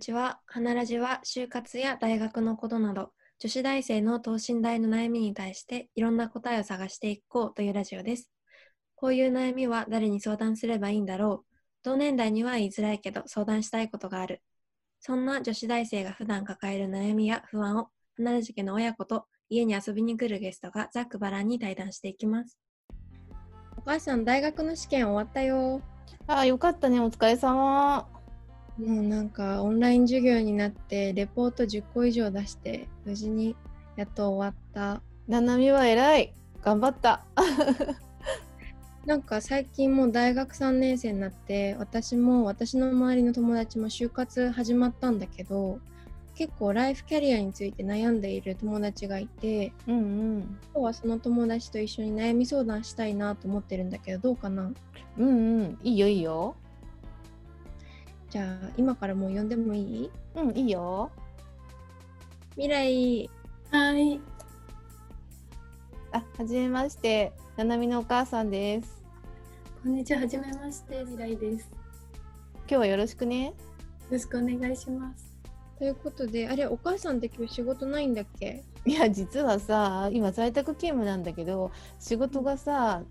[0.00, 0.40] ちは。
[0.46, 8.30] 花ラジは就活や大学のことなど、女子大生の等身大の悩みに対していろんな答えを探していこうというラジオです。
[8.96, 11.56] こういう悩みは誰に相談すればいいんだろう。
[11.82, 14.42] 同年代には言いづらいけど相談したいことがある。
[14.98, 22.58] そんな女子大生が普段抱える悩みや不安を花ラジ家の親子と家に遊びに来るゲストがざっくばらんに対談していきます。
[23.76, 25.80] お母さん、大学の試験終わったよ。
[26.26, 27.00] ああ、よかったね。
[27.00, 28.19] お疲れ様。
[28.80, 33.54] もうなんかオンライン授業になってレポート10個以上出して無事に
[33.96, 35.02] やっと終わった。
[35.28, 36.32] ななみは偉い。
[36.62, 37.24] 頑張った。
[39.06, 45.80] なんか最近もう大学3年生になって私も私の周りの友達も就活始まったんだけど
[46.34, 50.00] 結構ライフキャリアについて悩んでいる友達がいて、うんう
[50.38, 54.72] ん、今日はその友達と一緒に悩み相談したいなと思ってるんだけどどうかな？
[55.18, 55.78] うんうん。
[55.82, 56.54] いいよいいよ
[58.30, 60.10] じゃあ今からもう呼んでもいい？
[60.36, 61.10] うんいいよ。
[62.52, 63.28] 未来。
[63.72, 64.20] はい。
[66.12, 67.32] あはじめまして。
[67.56, 69.02] ななみのお母さんです。
[69.82, 71.68] こんにちははじめまして未来です。
[72.58, 73.46] 今日はよろしくね。
[73.46, 73.54] よ
[74.12, 75.28] ろしくお願いします。
[75.76, 78.62] ということであれお母さんって今日仕事ないんだっけ？
[78.86, 83.02] いや実はさ今在宅勤務なんだけど仕事がさ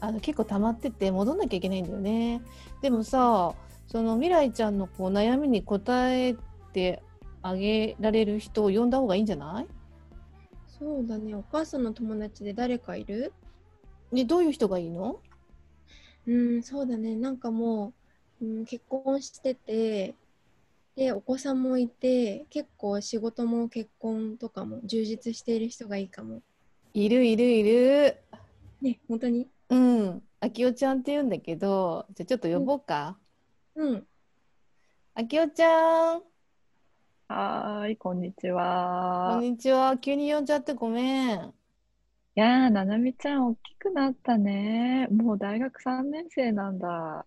[0.00, 2.42] あの結構溜まってて戻んなきゃいけないんだよね。
[2.82, 3.54] でもさ
[3.86, 6.34] その未来ちゃんのこう悩みに答え
[6.72, 7.02] て
[7.42, 9.66] あげられる人を呼んだ方がいいんじゃない？
[10.66, 11.34] そうだね。
[11.34, 13.32] お母さんの友達で誰かいる？
[14.12, 15.20] でどういう人がいいの？
[16.26, 17.14] うんそうだね。
[17.14, 17.92] なんかも
[18.40, 20.14] う、うん、結婚してて
[20.96, 26.42] でお子さんもいて結構仕事も結婚とかも充実している人がいいかも。
[26.92, 28.16] いるいるいる。
[28.82, 29.48] ね本当に？
[29.70, 30.22] うん。
[30.40, 33.25] あきおちゃんって言うんだけどじゃあちょっと呼ぼうか、うん。
[35.14, 36.22] あきおちゃん。
[37.28, 39.32] はい、こんにちは。
[39.34, 39.98] こんにちは。
[39.98, 41.38] 急に呼んじゃってごめん。
[41.40, 41.42] い
[42.36, 45.08] やー、ななみちゃん、大きくなったね。
[45.10, 47.26] もう大学3年生なんだ。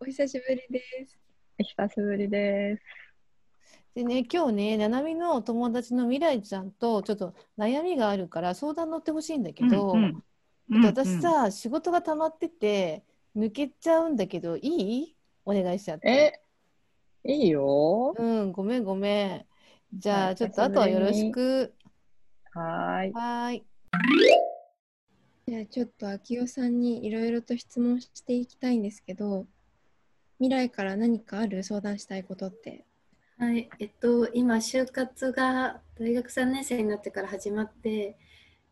[0.00, 1.16] お久しぶりです。
[1.58, 2.82] 久しぶりです。
[3.94, 10.24] でね、今日ね、ななみの友達の未来ちゃんとちょっと悩みがあるから相談乗ってほしいんだけど、うん
[10.72, 13.04] うん、私さ、うんうん、仕事が溜まってて
[13.36, 15.13] 抜けちゃうんだけど、いい？
[15.44, 16.40] お願いしちゃって。
[17.24, 18.14] え、いいよ。
[18.16, 19.46] うん、ごめんごめん。
[19.92, 21.74] じゃあ、ちょっとあとはよろしく。
[22.52, 23.12] はい。
[23.12, 23.64] はい。
[25.46, 29.46] じゃあ、ちょっと秋代さんにいろいろと質問していきたいんですけど、
[30.38, 31.62] 未来から何かある？
[31.62, 32.84] 相談したいことって。
[33.38, 38.16] はい、えっと、今、就活が大学3年生になってから始まって、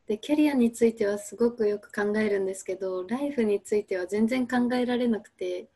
[0.06, 5.68] でキャリアについてはすごくよく考えるんですけどライフについては全然考えられなくて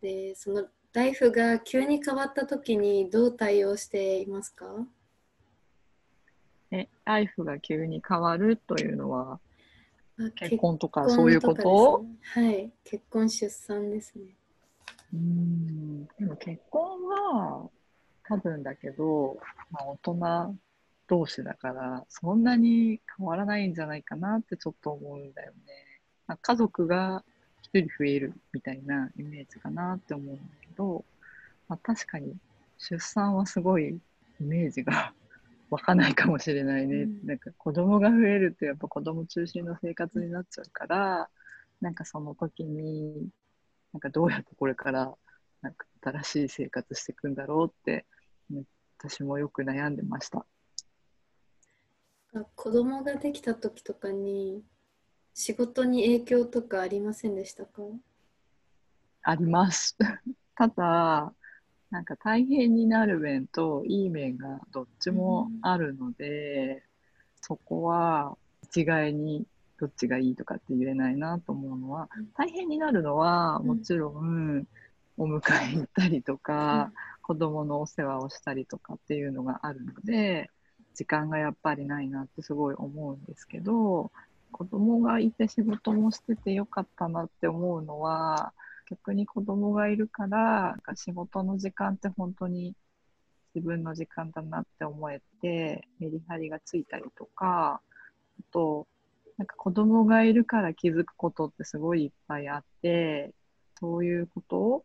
[0.00, 4.66] でそのライフが急に変わった時にどう対応していますか？
[6.72, 9.40] えライフが急に変わるというのは
[10.36, 12.70] 結婚とかそういうこと、ね、はい。
[12.84, 14.36] 結婚出産ですね。
[15.12, 16.04] うん。
[16.18, 17.68] でも結婚は
[18.24, 19.38] 多分だけど、
[19.70, 20.56] まあ、大人
[21.08, 25.56] 同士だから、そんなに変わらないんじゃないかなってちょっと思うんだよね。
[26.26, 27.29] まあ、家族が1
[27.72, 31.04] 人増えるみたいなイメージかなって思うんだけど、
[31.68, 32.34] まあ、確かに
[32.78, 34.00] 出産はすごい
[34.40, 35.12] イメージが
[35.70, 37.02] 湧かないかもしれないね。
[37.02, 41.30] うん、なんか子供が増えるとやっぱ子供中心の生活になっちゃうから、
[41.80, 43.28] なんかその時に、
[43.92, 45.16] なんかどうやってこれから
[45.62, 48.06] なんか新しい生活していくんだろうって、
[48.50, 48.64] ね、
[48.98, 50.44] 私もよく悩んでました。
[52.54, 54.62] 子供ができた時とかに
[55.34, 57.82] 仕事に影響とかありませんでしたか？
[59.22, 59.96] あります。
[60.54, 61.32] ただ、
[61.90, 66.82] なんか大変になる面といい面がどっちもあるので、うん、
[67.40, 69.46] そこは一概に
[69.78, 74.66] どっちがいいとかって言えないなと思うのは、うん、大変になるのはもちろん、
[75.16, 75.40] お迎
[75.72, 76.92] え行ったりとか、うん、
[77.22, 80.50] 子供のお世話をしたりとかっていうのがあるので、
[80.94, 84.12] 時間がやっぱりないなってすごい思うんですけど
[84.50, 88.52] 子供がいて仕事もしててよかったなって思うのは
[88.90, 92.74] 逆に子供がいるから仕事の時間って本当に
[93.54, 97.80] 自分の時間だなって思えてメリハリがついたりとか
[98.40, 98.86] あと
[99.38, 103.32] なんか子供がいるから気づくことってすごいいっぱいあって
[103.78, 104.84] そういうこと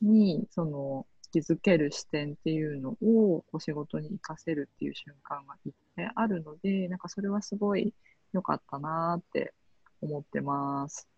[0.00, 7.92] にその気づける視点っていうのをこう仕事に活かせるっていう瞬間がいっぱいあるので、なんかそれはすごい
[8.34, 9.54] 良かったなって
[10.02, 11.08] 思ってます。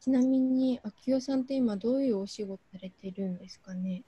[0.00, 4.02] ちなみに、秋代さんって今どういうお仕事されてるんですかね？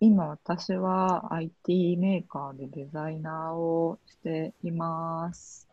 [0.00, 5.66] 今私は IT メーカーでデザイナーをしています。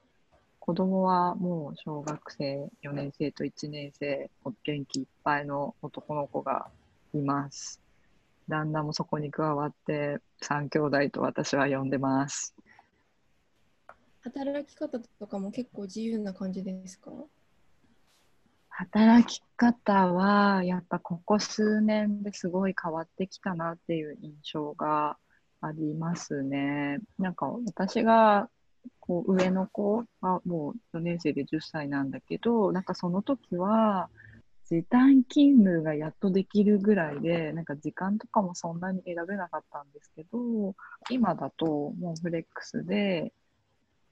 [0.60, 4.32] 子供はもう小学生4年生と1年生、
[4.64, 6.72] 元気いっぱいの男の子が
[7.14, 7.82] います。
[8.48, 12.56] 旦那もそこに加わって3兄弟と私は呼んでます。
[14.25, 17.12] 働き方とかも結構自由な感じですか？
[18.69, 25.18] 働き方はやっぱここ数年ですごい変わってきたなっていう印象が
[25.62, 26.98] ありますね。
[27.19, 28.50] なんか私が
[29.00, 34.10] こう上の子はもう4年生で10歳なんだけど、なんかその時は
[34.68, 40.74] 時短勤務がやっとできるぐらいで、なんか時間とかもそんなに選べなかったんですけど、
[41.12, 43.31] 今だともうフレックスで、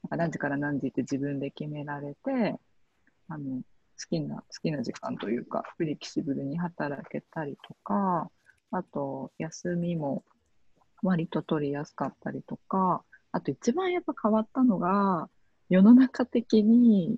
[0.08, 2.56] か何時から何時って自分で決められて、
[3.28, 3.62] あの
[3.98, 8.30] 好きな、好きな時間というか、フレキシブルに働けたりとか、
[8.70, 10.24] あと、休みも
[11.02, 15.28] 割と取りやすかったりとか、あと一番やっぱ変わったのが、
[15.68, 17.16] 世の中的に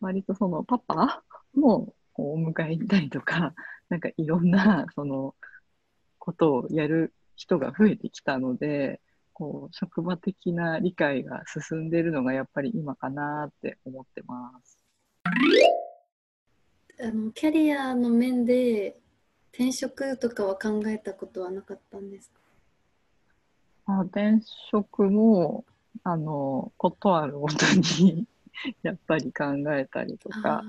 [0.00, 1.22] 割とそのパパ
[1.54, 3.54] もこうお迎え行ったりとか、
[3.88, 5.34] なんかいろんなその
[6.18, 9.00] ことをやる人が増えてきたので、
[9.40, 14.78] こう職場的な理解が進んでいるのがやっぱり今かなって思ってます。
[17.02, 18.98] あのキャリアの面で
[19.50, 22.40] 転職とかは考えたことはなかったんですか？
[23.86, 25.64] あ転職も、
[26.04, 27.64] あの、ことあるごと
[28.02, 28.26] に
[28.82, 29.44] やっぱり考
[29.74, 30.62] えたりとか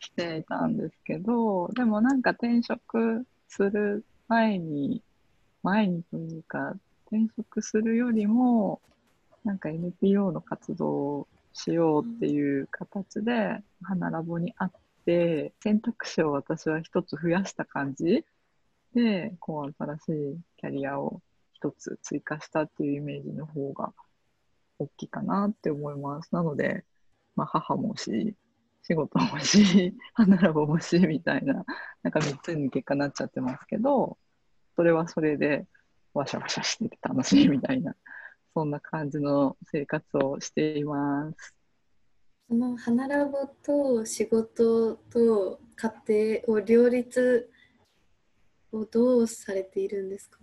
[0.00, 5.02] していたんですけど、でもなんか転職する前に、
[5.62, 6.74] 前にというか、
[7.10, 8.80] 転職するよりも、
[9.44, 14.72] なんか NPO の活動をしようっていう形で、花ラボにあっ
[15.06, 18.24] て、選択肢を私は一つ増やした感じ
[18.94, 20.02] で、こう新し
[20.34, 21.22] いキャリアを
[21.54, 23.92] 一つ追加したっていうイメージの方が
[24.78, 26.34] 大きいかなって思います。
[26.34, 26.84] なので、
[27.36, 28.34] まあ、母もし、
[28.82, 31.64] 仕事もし、花ラボもし、みたいな、
[32.02, 34.18] なんか3つに結果になっちゃってますけど、
[34.76, 35.66] それはそれで、
[36.18, 37.94] わしゃわしゃしてて楽しいみたいな、
[38.54, 41.54] そんな感じの生活をしています。
[42.48, 47.50] その花ラボと仕事と家庭を両立
[48.72, 50.38] をどうされているんですか？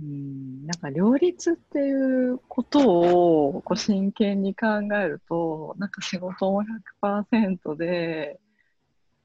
[0.00, 6.62] うん、なんか両立っていうことをこう真剣に考えると、なんか仕事も
[7.02, 8.38] 100%で、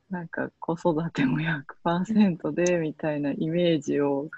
[0.09, 1.39] なんか子育ても
[1.85, 4.29] 100%でみたいなイメージを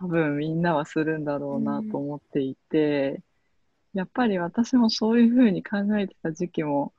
[0.00, 3.20] 多分みんなはするんだろうなと思っていて、
[3.92, 6.94] やっぱり私もそういうふうに考えてた時期も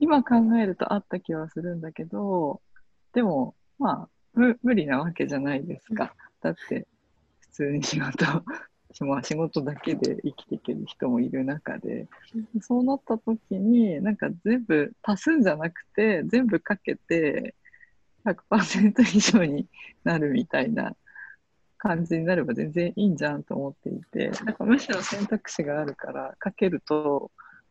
[0.00, 2.60] 今考えるとあった気はするんだけど、
[3.14, 6.12] でもまあ無無理なわけじゃないですか。
[6.42, 6.88] だって
[7.40, 8.24] 普通に仕事、
[9.04, 12.08] まあ仕事だけで生きていける人もいる中で、
[12.60, 17.54] そうなった時に、なんか全部足すんじゃなくて、全部かけて
[18.24, 19.66] 100%以上に
[20.02, 20.96] なるみたいな
[21.82, 27.30] 感じになれば全然いいんじゃんと思っていて、なんかむしろ選択肢があるから、かけると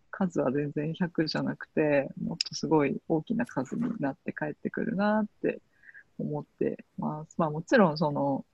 [0.09, 5.59] 数は全然100じゃなくて、もっとすごい大きな数になって帰ってくるなって
[6.17, 7.35] 思ってます。
[7.37, 8.45] まあもちろんその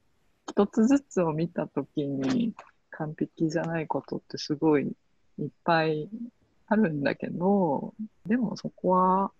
[0.50, 2.54] 一つずつを見たときに
[2.92, 4.94] 完璧じゃないことってすごい
[5.40, 6.10] いっぱい
[6.68, 7.94] あるんだけど、
[8.26, 9.32] でもそこは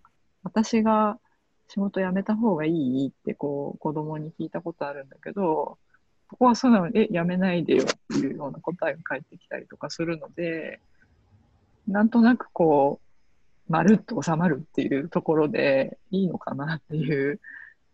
[0.44, 1.20] 私が
[1.68, 5.78] 仕事辞めた方がいいってこう子供に聞いたことあるんだけど、
[6.30, 10.80] そこは素直に、え、辞めないでよっていうような答えが返ってきたりとかするので、
[11.88, 13.00] なんとなくこ
[13.68, 17.40] う、まるっと収まるっていうところでいいのかなっていう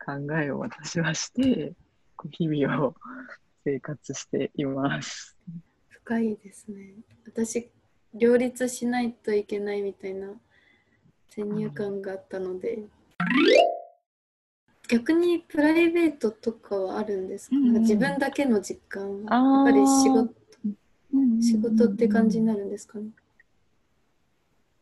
[0.04, 1.74] 考えを私はして、
[2.16, 2.96] こう日々を
[3.64, 5.38] 生活しています。
[5.90, 6.94] 深いですね。
[7.26, 7.70] 私、
[8.14, 10.28] 両立しないといけないみたいな
[11.30, 12.80] 先入観があったので、
[14.92, 19.64] 逆にプライベートとかはあるんですか、うんう自分だけの時間あー。
[19.64, 20.34] はやっぱり仕事。
[21.42, 23.06] 仕事って感じになるんですかね？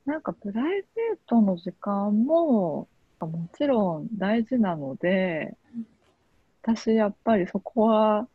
[0.05, 2.87] なんかプライベートの時間も
[3.19, 5.55] もちろん大事なので、
[6.63, 8.27] 私やっぱりそこは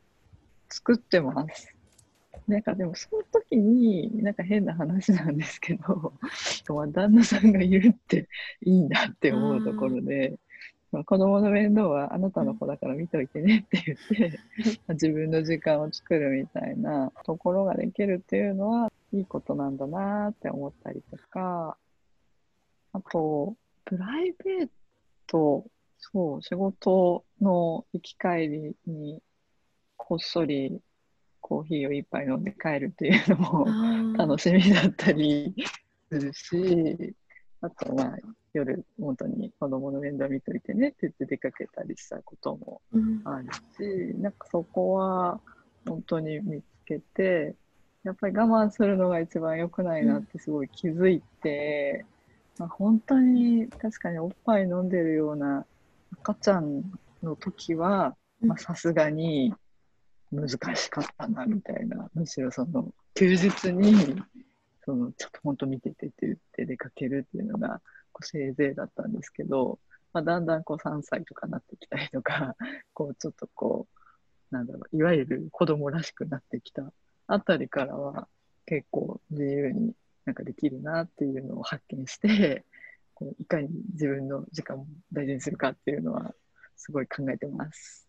[0.68, 1.74] 作ってます。
[2.46, 6.12] なんかでもその時になんか変な話なんですけど、
[6.74, 8.28] まあ旦那さんがいるって
[8.62, 10.38] いいんだって思うところで、
[10.94, 14.40] まあ、子供の面倒はあなたの子だから見といてねって言って、
[14.90, 21.76] 自分の時間を作るみたいなところができるっていうのはいいことなんだなって思ったりとか、
[22.92, 24.68] あと、プライベー
[25.26, 25.66] と、
[25.98, 29.20] そう、仕事の行き帰りに
[29.96, 30.80] こっそり
[31.40, 35.56] コーヒーを一杯飲んで帰るっていうのも楽しみだったり
[36.08, 37.16] するし、
[37.62, 38.16] あとまあ
[38.54, 43.20] 夜本当に子供の面倒見といてねって言って出かけたりしたこともうん。
[43.24, 45.40] あるし、なんかそこは
[45.86, 47.54] 本当に見つけて、
[48.04, 52.04] やっぱり我慢するのが一番良くないなってすごい気づいて、
[52.58, 55.66] まあ、本当に確かにおっぱい飲んでるような
[56.20, 56.82] 赤ちゃん
[57.22, 59.52] の時は、まあさすがに
[60.30, 64.22] 難しかったなみたいな、むしろその休日に
[64.84, 67.80] そのちょっと本当見ててって言って出かけるっていうのが
[68.22, 69.78] せいぜいだったんですけど、
[70.12, 72.56] まあ、だんだんこう3歳とかなってきたりとか、
[72.94, 76.92] こうちょっとこう、なんだろう、いわゆる子供らしくなってきた
[77.26, 78.28] あたりからは
[78.66, 79.94] 結構自由に
[80.24, 82.64] なんかできるなっていうのを発見して、
[83.14, 86.34] こういかに自分の時間を大事にするかっていうのは
[86.76, 88.08] すごい考えてます。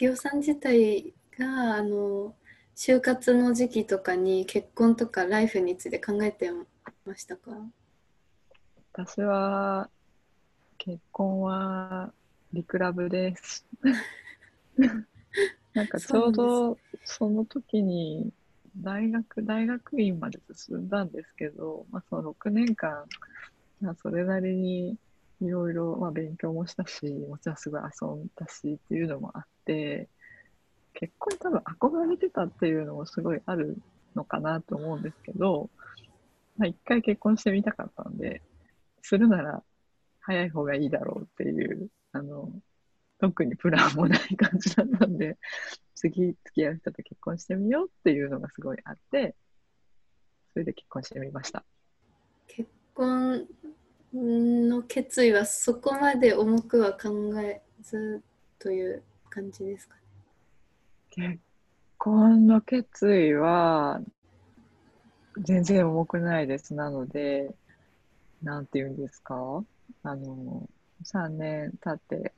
[0.00, 2.34] 明夫さん自体があの
[2.74, 6.50] 就活の時期とかに結婚とかライフについて考えて
[7.04, 7.50] ましたか？
[8.92, 9.88] 私は
[10.78, 12.12] 結婚は
[12.52, 13.66] リクラブです。
[15.74, 18.32] なんかちょうどその時に
[18.76, 23.04] 大学、大学院まで進んだんですけど、まあ、その6年間、
[23.80, 24.96] まあ、それなりに
[25.40, 30.08] いろいろまあ勉強もしたし、もちろんすごい遊んだしっていうのもあって、
[30.94, 33.78] 結婚多分憧れてたっていうのもすごいある
[34.14, 35.68] のかなと思うんですけど、
[36.56, 38.42] まあ、一回結婚してみたかったんで、
[39.02, 39.62] するなら
[40.20, 42.50] 早い方がいいだろうっていう、あの、
[43.18, 45.38] 特にプランもない感じだったんで、
[45.94, 49.34] 次付き合う人と結婚してみようっていうのがすごいあって、
[50.52, 51.64] それで結婚してみました。
[52.48, 53.46] 結婚
[54.12, 57.08] の決意はそこまで重くは考
[57.40, 58.22] えず
[58.58, 60.02] という感じですかね。
[61.10, 61.38] 結
[61.98, 64.00] 婚の決意は
[65.38, 66.74] 全然重くないです。
[66.74, 67.54] なので、
[68.42, 69.64] なんて言うんですか？
[70.02, 70.68] あの、
[71.04, 72.32] 3年経って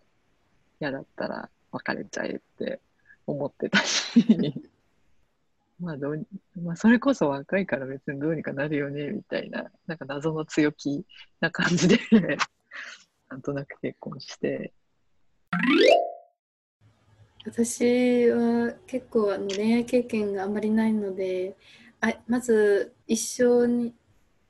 [0.81, 2.81] 嫌だったら別れちゃえって
[3.27, 4.25] 思ってたし、
[5.81, 6.27] まあどうに、
[6.63, 11.05] まあそれこそ若いから別にどうにかなるよねみたいな、なんか謎の強気
[11.41, 11.99] な感じで
[13.29, 14.73] なんとなく結婚して、
[17.45, 21.57] 私は結構あの恋愛経験があまりないので
[22.07, 23.95] あまず一緒に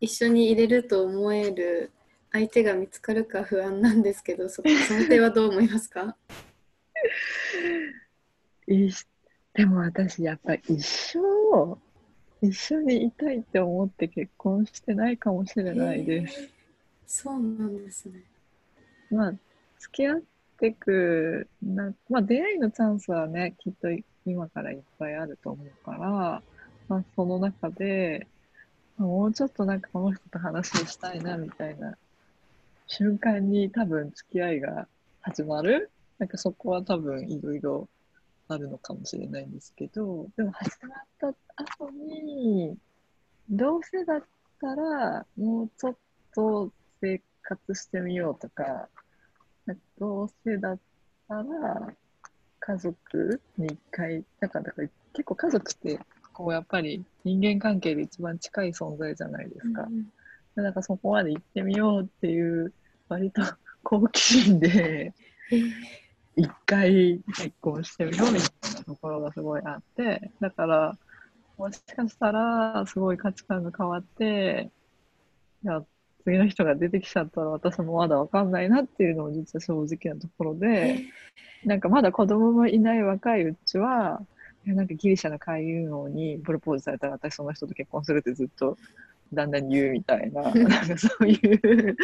[0.01, 1.93] 一緒に入れると思える
[2.33, 6.17] 相手が見つかるか不安なんですけどそ その点はどう思いますか？
[8.67, 8.91] い
[9.55, 11.79] でも私やっぱり一生
[12.43, 16.41] 一緒にいたいって思って結婚してないかもしれないです。
[16.41, 16.49] へー
[17.07, 18.21] そうなんですね。
[19.11, 19.35] まあ
[19.79, 20.21] 付き合っ
[20.59, 23.89] てくな、まあ出会いのチャンスはねきっと
[24.27, 26.43] 今からいっぱいあると思うから、
[26.89, 28.27] まあその中で、
[28.97, 31.97] もうちょっとなんかこの人と話をしたいなみたいな
[32.87, 34.87] 瞬間に多分付き合いが
[35.21, 35.91] 始まる。
[36.19, 37.89] なんかそこは多分いろいろ
[38.49, 42.77] あるのかもしれないんですけど、でも始まった後に、
[43.51, 44.23] どうせだっ
[44.61, 45.97] たら、もうちょっ
[46.35, 48.89] と生活してみようとか、
[49.99, 50.79] どうせだっ
[51.29, 51.45] たら、
[52.61, 56.01] 家族に一回、なんか、だから結構家族って、
[56.35, 59.85] こうやっぱり人間関係で一番近い存在じゃないですか。
[59.85, 60.07] うん
[60.63, 62.73] なんかそこまで行ってみようっていう、
[63.09, 63.43] 割と
[63.83, 65.13] 好奇心で、
[66.37, 70.99] 一回結婚してみようみたいなところがすごいあって、だから、
[71.59, 74.71] もしかしたら、すごい価値観が変わって、
[75.65, 75.85] いや、
[76.25, 81.01] 次の人が出てきちゃったら私もまだわかんないなっていうのも実は正直なところで、
[81.65, 84.34] なんかまだ子供もいない若いうちは、い
[84.67, 88.77] やなんかギリシャの海運王にプロポーズされたら私その人と結婚するってずっと
[89.33, 91.97] 旦那に言うみたいな、なんかそういう、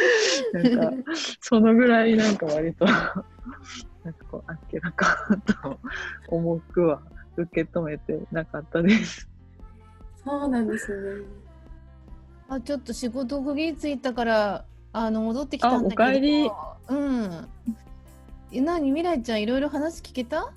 [0.53, 3.25] なんかそのぐらいなんか割と、なんか
[4.31, 5.29] こう、あっけらか
[5.63, 5.79] と
[6.29, 7.01] 重くは
[7.37, 9.29] 受け止めてなかったです。
[10.25, 11.25] そうなんですね。
[12.49, 16.05] あちょっと仕事区切りついたからあの戻ってきたんだけど。
[16.05, 16.51] あお帰り。
[16.89, 17.49] うん。
[18.53, 18.89] え何？
[18.89, 20.53] 未来ちゃんいろいろ話聞けた？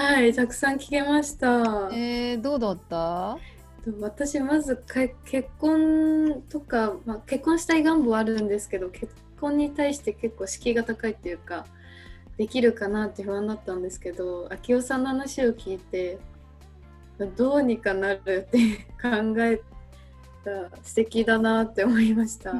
[0.00, 1.90] はい、たくさん聞けました。
[1.92, 3.36] えー、どうだった？
[4.00, 11.66] 私まずか結婚とか、まあ、結婚したい願望はあるんですけど結婚に対して結構敷居が高いっていうか
[12.36, 16.20] できるかなって不安だったんですけど明夫さんの話を聞いて
[17.36, 18.58] どうにかなるって
[19.02, 19.60] 考え
[20.44, 22.54] た素敵だなって思いました。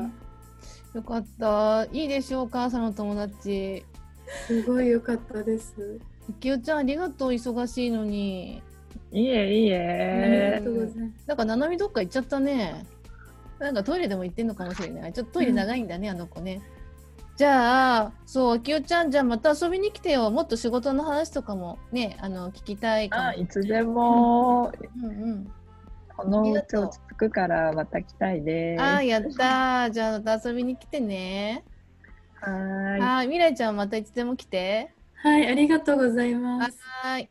[0.93, 1.85] よかった。
[1.93, 3.85] いいでしょうか、その友達。
[4.49, 6.01] すごい良かったです。
[6.35, 8.63] きよちゃん、ありがとう、忙しいのに。
[9.13, 10.63] いいえ、いいありえ。
[11.27, 12.85] なんか、ななみどっか行っちゃったね。
[13.59, 15.13] なんかトイレでも行ってんのかもしれない。
[15.13, 16.61] ちょっとトイレ長いんだね、あの子ね。
[17.37, 20.31] じゃあ、そう、きよちゃん、じゃあまた遊びに来てよ。
[20.31, 24.73] もっと仕事の話とかもね、あの、聞きたいかあ、いつでも、も。
[25.03, 25.53] うんうん。
[26.17, 28.83] このうち落ち着くからまた来たいです。
[28.83, 29.91] あー、やったー。
[29.91, 31.65] じゃあ、また遊びに来てね。
[32.41, 33.01] はーい。
[33.01, 34.93] はい、未来ちゃんまたいつでも来て。
[35.23, 36.79] はい、ありがとうございます。
[36.81, 37.29] はい。